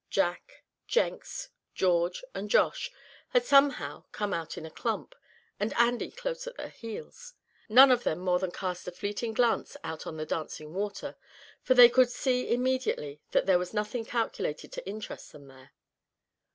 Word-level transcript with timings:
Jack, 0.09 0.63
Jenks, 0.87 1.49
George 1.75 2.23
and 2.33 2.49
Josh 2.49 2.89
had 3.33 3.45
somehow 3.45 4.03
come 4.11 4.33
out 4.33 4.57
in 4.57 4.65
a 4.65 4.71
clump, 4.71 5.13
with 5.59 5.77
Andy 5.79 6.09
close 6.09 6.47
at 6.47 6.57
their 6.57 6.69
heels. 6.69 7.35
None 7.69 7.91
of 7.91 8.01
them 8.03 8.17
more 8.17 8.39
than 8.39 8.49
cast 8.49 8.87
a 8.87 8.91
fleeting 8.91 9.33
glance 9.33 9.77
out 9.83 10.07
on 10.07 10.17
the 10.17 10.25
dancing 10.25 10.73
water, 10.73 11.17
for 11.61 11.75
they 11.75 11.87
could 11.87 12.09
see 12.09 12.51
immediately 12.51 13.21
that 13.29 13.45
there 13.45 13.59
was 13.59 13.75
nothing 13.75 14.03
calculated 14.03 14.71
to 14.71 14.89
interest 14.89 15.33
them 15.33 15.45
there. 15.45 15.69